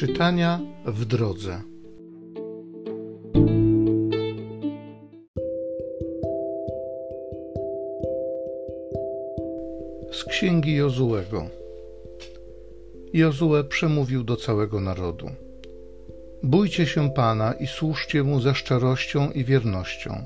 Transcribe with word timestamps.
Czytania 0.00 0.60
w 0.86 1.04
drodze. 1.04 1.62
Z 10.12 10.24
księgi 10.24 10.74
Jozułego. 10.74 11.46
Jozue 13.12 13.64
przemówił 13.68 14.24
do 14.24 14.36
całego 14.36 14.80
narodu. 14.80 15.30
Bójcie 16.42 16.86
się 16.86 17.10
Pana 17.10 17.52
i 17.52 17.66
służcie 17.66 18.22
Mu 18.22 18.40
ze 18.40 18.54
szczerością 18.54 19.30
i 19.30 19.44
wiernością. 19.44 20.24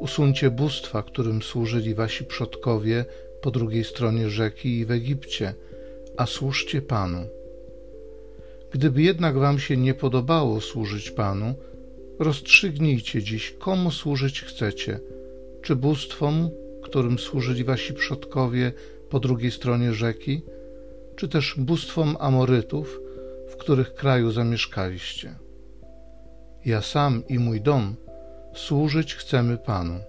Usuńcie 0.00 0.50
bóstwa, 0.50 1.02
którym 1.02 1.42
służyli 1.42 1.94
wasi 1.94 2.24
przodkowie 2.24 3.04
po 3.42 3.50
drugiej 3.50 3.84
stronie 3.84 4.30
rzeki 4.30 4.78
i 4.78 4.84
w 4.84 4.90
Egipcie, 4.90 5.54
a 6.16 6.26
służcie 6.26 6.82
Panu. 6.82 7.26
Gdyby 8.70 9.02
jednak 9.02 9.38
wam 9.38 9.58
się 9.58 9.76
nie 9.76 9.94
podobało 9.94 10.60
służyć 10.60 11.10
Panu, 11.10 11.54
rozstrzygnijcie 12.18 13.22
dziś, 13.22 13.50
komu 13.58 13.90
służyć 13.90 14.42
chcecie, 14.42 15.00
czy 15.62 15.76
bóstwom, 15.76 16.50
którym 16.82 17.18
służyli 17.18 17.64
wasi 17.64 17.94
przodkowie 17.94 18.72
po 19.10 19.20
drugiej 19.20 19.50
stronie 19.50 19.94
rzeki, 19.94 20.42
czy 21.16 21.28
też 21.28 21.54
bóstwom 21.58 22.16
Amorytów, 22.20 23.00
w 23.48 23.56
których 23.56 23.94
kraju 23.94 24.32
zamieszkaliście. 24.32 25.34
Ja 26.64 26.82
sam 26.82 27.22
i 27.28 27.38
mój 27.38 27.60
dom 27.60 27.94
służyć 28.54 29.14
chcemy 29.14 29.58
Panu. 29.58 30.00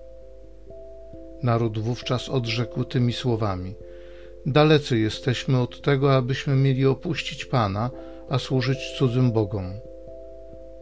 Naród 1.43 1.79
wówczas 1.79 2.29
odrzekł 2.29 2.83
tymi 2.83 3.13
słowami: 3.13 3.75
Dalecy 4.47 4.99
jesteśmy 4.99 5.59
od 5.59 5.81
tego, 5.81 6.15
abyśmy 6.15 6.55
mieli 6.55 6.85
opuścić 6.85 7.45
Pana, 7.45 7.89
a 8.29 8.39
służyć 8.39 8.77
cudzym 8.97 9.31
bogom. 9.31 9.73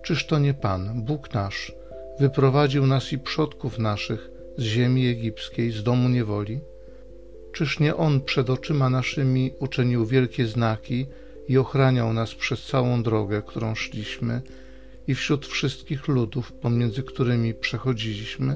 Czyż 0.03 0.25
to 0.25 0.39
nie 0.39 0.53
Pan, 0.53 1.03
Bóg 1.03 1.33
nasz, 1.33 1.75
wyprowadził 2.19 2.87
nas 2.87 3.13
i 3.13 3.19
przodków 3.19 3.79
naszych 3.79 4.31
z 4.57 4.63
ziemi 4.63 5.07
egipskiej, 5.07 5.71
z 5.71 5.83
domu 5.83 6.09
niewoli? 6.09 6.59
Czyż 7.53 7.79
nie 7.79 7.95
On 7.95 8.21
przed 8.21 8.49
oczyma 8.49 8.89
naszymi 8.89 9.53
uczynił 9.59 10.05
wielkie 10.05 10.45
znaki 10.45 11.05
i 11.47 11.57
ochraniał 11.57 12.13
nas 12.13 12.35
przez 12.35 12.65
całą 12.65 13.03
drogę, 13.03 13.41
którą 13.45 13.75
szliśmy 13.75 14.41
i 15.07 15.15
wśród 15.15 15.45
wszystkich 15.45 16.07
ludów, 16.07 16.51
pomiędzy 16.53 17.03
którymi 17.03 17.53
przechodziliśmy? 17.53 18.55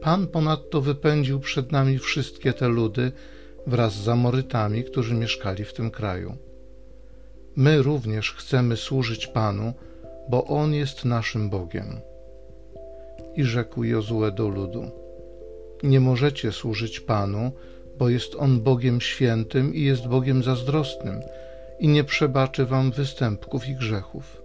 Pan 0.00 0.26
ponadto 0.26 0.80
wypędził 0.80 1.40
przed 1.40 1.72
nami 1.72 1.98
wszystkie 1.98 2.52
te 2.52 2.68
ludy 2.68 3.12
wraz 3.66 3.92
z 3.92 4.08
Amorytami, 4.08 4.84
którzy 4.84 5.14
mieszkali 5.14 5.64
w 5.64 5.72
tym 5.72 5.90
kraju. 5.90 6.36
My 7.56 7.82
również 7.82 8.32
chcemy 8.32 8.76
służyć 8.76 9.26
Panu, 9.26 9.72
bo 10.28 10.44
On 10.44 10.74
jest 10.74 11.04
naszym 11.04 11.50
Bogiem. 11.50 12.00
I 13.36 13.44
rzekł 13.44 13.84
Jozue 13.84 14.30
do 14.30 14.48
ludu: 14.48 14.90
Nie 15.82 16.00
możecie 16.00 16.52
służyć 16.52 17.00
Panu, 17.00 17.52
bo 17.98 18.08
jest 18.08 18.34
On 18.34 18.60
Bogiem 18.60 19.00
świętym 19.00 19.74
i 19.74 19.82
jest 19.82 20.06
Bogiem 20.06 20.42
zazdrosnym 20.42 21.20
i 21.78 21.88
nie 21.88 22.04
przebaczy 22.04 22.66
wam 22.66 22.90
występków 22.90 23.68
i 23.68 23.74
grzechów. 23.74 24.42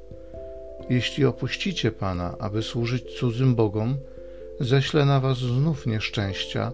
Jeśli 0.89 1.25
opuścicie 1.25 1.91
Pana, 1.91 2.35
aby 2.39 2.63
służyć 2.63 3.19
cudzym 3.19 3.55
Bogom, 3.55 3.97
ześlę 4.59 5.05
na 5.05 5.19
was 5.19 5.37
znów 5.37 5.85
nieszczęścia, 5.85 6.71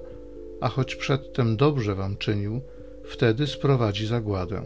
a 0.61 0.69
choć 0.69 0.95
przedtem 0.95 1.57
dobrze 1.57 1.95
wam 1.95 2.17
czynił, 2.17 2.61
wtedy 3.03 3.47
sprowadzi 3.47 4.07
zagładę. 4.07 4.61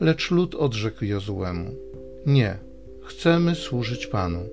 Lecz 0.00 0.30
lud 0.30 0.54
odrzekł 0.54 1.04
Jozuemu: 1.04 1.74
Nie, 2.26 2.58
chcemy 3.02 3.54
służyć 3.54 4.06
Panu. 4.06 4.48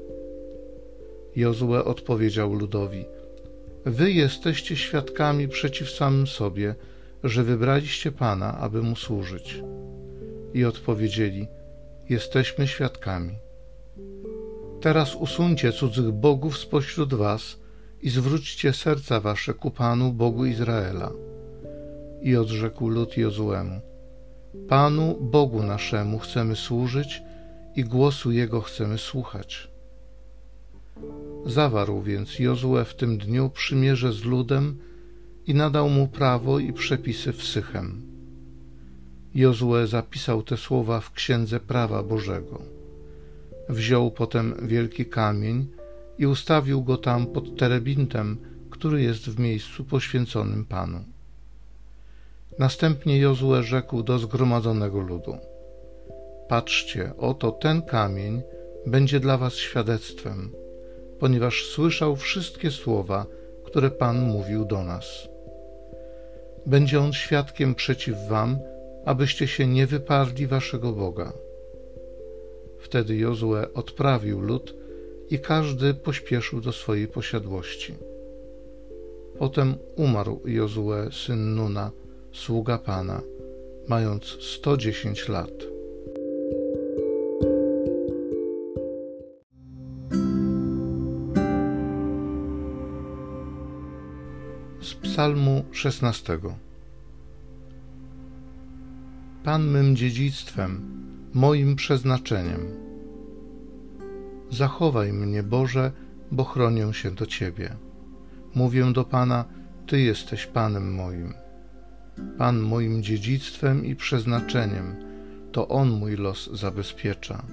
Jozue 1.36 1.86
odpowiedział 1.86 2.54
ludowi: 2.54 3.06
Wy 3.86 4.12
jesteście 4.12 4.76
świadkami 4.76 5.48
przeciw 5.48 5.90
samym 5.92 6.28
sobie, 6.28 6.76
że 7.24 7.44
wybraliście 7.44 8.12
Pana, 8.12 8.58
aby 8.58 8.82
mu 8.82 8.96
służyć. 8.96 9.64
I 10.54 10.66
odpowiedzieli: 10.66 11.48
Jesteśmy 12.10 12.68
świadkami. 12.68 13.36
Teraz 14.82 15.16
usuńcie 15.16 15.72
cudzych 15.72 16.12
bogów 16.12 16.58
spośród 16.58 17.14
was 17.14 17.61
i 18.02 18.10
zwróćcie 18.10 18.74
serca 18.74 19.20
wasze 19.20 19.54
ku 19.54 19.72
Panu, 19.72 20.14
Bogu 20.14 20.46
Izraela. 20.46 21.12
I 22.22 22.36
odrzekł 22.36 22.90
lud 22.90 23.18
Jozuemu: 23.18 23.82
Panu, 24.70 25.18
Bogu 25.22 25.64
naszemu 25.64 26.20
chcemy 26.20 26.56
służyć 26.56 27.22
i 27.76 27.84
głosu 27.84 28.32
Jego 28.32 28.62
chcemy 28.62 28.98
słuchać. 28.98 29.72
Zawarł 31.46 32.02
więc 32.02 32.40
Jozue 32.40 32.86
w 32.86 32.96
tym 32.96 33.18
dniu 33.18 33.50
przymierze 33.50 34.14
z 34.14 34.24
ludem 34.24 34.78
i 35.48 35.54
nadał 35.54 35.90
mu 35.90 36.08
prawo 36.08 36.60
i 36.60 36.74
przepisy 36.74 37.34
w 37.34 37.44
Sychem. 37.44 38.02
Jozue 39.36 39.88
zapisał 39.88 40.44
te 40.44 40.58
słowa 40.58 41.00
w 41.00 41.14
księdze 41.14 41.60
prawa 41.60 42.04
Bożego. 42.04 42.62
Wziął 43.70 44.12
potem 44.12 44.68
wielki 44.68 45.06
kamień 45.06 45.68
i 46.22 46.26
ustawił 46.26 46.84
go 46.84 46.98
tam 46.98 47.28
pod 47.28 47.58
terebintem, 47.58 48.38
który 48.70 49.02
jest 49.02 49.30
w 49.30 49.40
miejscu 49.40 49.84
poświęconym 49.84 50.66
Panu. 50.66 51.00
Następnie 52.60 53.20
Jozue 53.20 53.64
rzekł 53.64 54.04
do 54.04 54.20
zgromadzonego 54.20 55.00
ludu: 55.00 55.38
Patrzcie, 56.48 57.12
oto 57.18 57.52
ten 57.52 57.82
kamień 57.82 58.42
będzie 58.86 59.20
dla 59.20 59.38
was 59.38 59.54
świadectwem, 59.54 60.52
ponieważ 61.20 61.66
słyszał 61.66 62.16
wszystkie 62.16 62.72
słowa, 62.72 63.26
które 63.66 63.92
Pan 63.92 64.22
mówił 64.22 64.66
do 64.66 64.84
nas. 64.84 65.28
Będzie 66.66 67.00
on 67.00 67.14
świadkiem 67.14 67.76
przeciw 67.76 68.16
wam, 68.30 68.60
abyście 69.06 69.48
się 69.48 69.68
nie 69.68 69.88
wyparli 69.88 70.48
waszego 70.48 70.92
Boga. 70.92 71.34
Wtedy 72.80 73.16
Jozue 73.16 73.74
odprawił 73.74 74.42
lud 74.42 74.81
i 75.32 75.40
każdy 75.40 75.94
pośpieszył 75.94 76.62
do 76.62 76.72
swojej 76.72 77.08
posiadłości. 77.08 77.94
Potem 79.40 79.76
umarł 79.96 80.42
Jozue, 80.46 81.12
syn 81.12 81.56
Nuna, 81.56 81.92
sługa 82.34 82.78
Pana, 82.78 83.22
mając 83.88 84.26
sto 84.26 84.78
dziesięć 84.78 85.30
lat. 85.30 85.52
Z 94.82 94.94
Psalmu 94.94 95.64
szesnastego. 95.72 96.56
Pan 99.44 99.72
mym 99.72 99.96
dziedzictwem, 99.96 100.82
moim 101.34 101.76
przeznaczeniem. 101.76 102.91
Zachowaj 104.52 105.14
mnie, 105.14 105.44
Boże, 105.44 105.92
bo 106.32 106.44
chronię 106.44 106.94
się 106.94 107.12
do 107.12 107.26
Ciebie. 107.26 107.76
Mówię 108.56 108.94
do 108.94 109.04
Pana, 109.04 109.46
Ty 109.88 110.02
jesteś 110.02 110.46
Panem 110.46 110.94
moim. 110.96 111.34
Pan 112.38 112.60
moim 112.60 113.04
dziedzictwem 113.04 113.86
i 113.86 113.96
przeznaczeniem, 113.96 114.96
to 115.52 115.68
On 115.68 115.90
mój 115.90 116.16
los 116.16 116.50
zabezpiecza. 116.54 117.44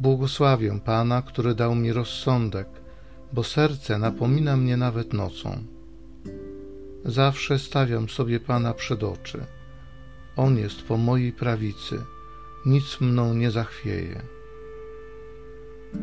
Błogosławię 0.00 0.80
Pana, 0.84 1.22
który 1.22 1.54
dał 1.54 1.74
mi 1.74 1.92
rozsądek, 1.92 2.68
bo 3.32 3.44
serce 3.44 3.98
napomina 3.98 4.56
mnie 4.56 4.76
nawet 4.76 5.12
nocą. 5.12 5.64
Zawsze 7.04 7.58
stawiam 7.58 8.08
sobie 8.08 8.40
Pana 8.40 8.74
przed 8.74 9.02
oczy. 9.02 9.44
On 10.36 10.58
jest 10.58 10.82
po 10.82 10.96
mojej 10.96 11.32
prawicy, 11.32 11.98
nic 12.66 13.00
mną 13.00 13.34
nie 13.34 13.50
zachwieje. 13.50 14.39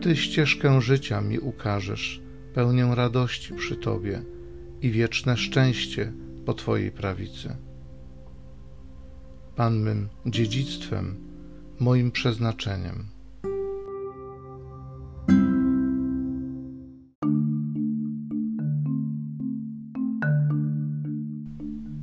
Ty 0.01 0.15
ścieżkę 0.15 0.81
życia 0.81 1.21
mi 1.21 1.39
ukażesz, 1.39 2.21
pełnię 2.53 2.91
radości 2.95 3.53
przy 3.53 3.75
Tobie 3.75 4.21
i 4.81 4.91
wieczne 4.91 5.37
szczęście 5.37 6.13
po 6.45 6.53
Twojej 6.53 6.91
prawicy. 6.91 7.55
Pan 9.55 9.79
mym 9.79 10.09
dziedzictwem, 10.25 11.15
moim 11.79 12.11
przeznaczeniem. 12.11 13.05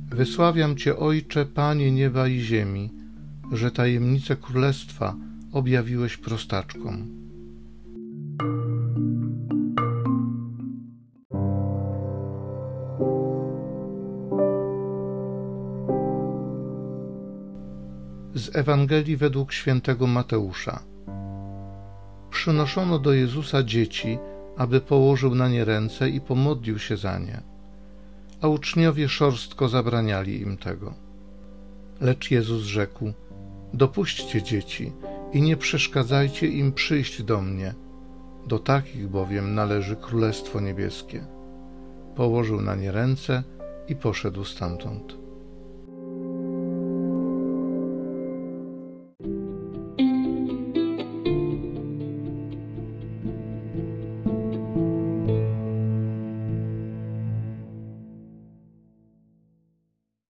Wysławiam 0.09 0.77
Cię, 0.77 0.97
Ojcze, 0.97 1.45
Panie 1.45 1.91
nieba 1.91 2.27
i 2.27 2.39
ziemi, 2.39 2.91
że 3.51 3.71
tajemnice 3.71 4.35
królestwa 4.35 5.15
objawiłeś 5.51 6.17
prostaczkom. 6.17 7.24
Z 18.35 18.55
Ewangelii 18.55 19.17
według 19.17 19.53
świętego 19.53 20.07
Mateusza. 20.07 20.79
Przynoszono 22.29 22.99
do 22.99 23.13
Jezusa 23.13 23.63
dzieci, 23.63 24.17
aby 24.57 24.81
położył 24.81 25.35
na 25.35 25.47
nie 25.49 25.65
ręce 25.65 26.09
i 26.09 26.21
pomodlił 26.21 26.79
się 26.79 26.97
za 26.97 27.19
nie, 27.19 27.41
a 28.41 28.47
uczniowie 28.47 29.09
szorstko 29.09 29.69
zabraniali 29.69 30.41
im 30.41 30.57
tego. 30.57 30.93
Lecz 32.01 32.31
Jezus 32.31 32.63
rzekł: 32.63 33.13
Dopuśćcie 33.73 34.43
dzieci 34.43 34.91
i 35.33 35.41
nie 35.41 35.57
przeszkadzajcie 35.57 36.47
im 36.47 36.73
przyjść 36.73 37.23
do 37.23 37.41
mnie. 37.41 37.73
Do 38.47 38.59
takich 38.59 39.07
bowiem 39.07 39.55
należy 39.55 39.95
Królestwo 39.95 40.59
Niebieskie. 40.59 41.25
Położył 42.15 42.61
na 42.61 42.75
nie 42.75 42.91
ręce 42.91 43.43
i 43.87 43.95
poszedł 43.95 44.43
stamtąd. 44.43 45.24